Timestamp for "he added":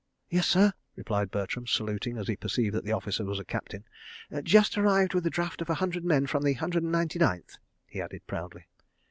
7.85-8.25